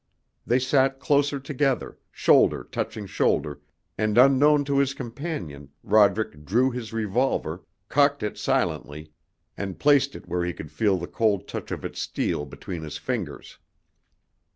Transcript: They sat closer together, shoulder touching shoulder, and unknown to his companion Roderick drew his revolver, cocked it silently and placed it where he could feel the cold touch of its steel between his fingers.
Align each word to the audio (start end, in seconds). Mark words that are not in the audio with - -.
They 0.47 0.57
sat 0.57 0.99
closer 0.99 1.39
together, 1.39 1.95
shoulder 2.11 2.63
touching 2.71 3.05
shoulder, 3.05 3.61
and 3.99 4.17
unknown 4.17 4.65
to 4.65 4.79
his 4.79 4.95
companion 4.95 5.69
Roderick 5.83 6.43
drew 6.43 6.71
his 6.71 6.91
revolver, 6.91 7.61
cocked 7.87 8.23
it 8.23 8.35
silently 8.35 9.11
and 9.55 9.77
placed 9.77 10.15
it 10.15 10.27
where 10.27 10.43
he 10.43 10.53
could 10.53 10.71
feel 10.71 10.97
the 10.97 11.05
cold 11.05 11.47
touch 11.47 11.69
of 11.69 11.85
its 11.85 12.01
steel 12.01 12.47
between 12.47 12.81
his 12.81 12.97
fingers. 12.97 13.59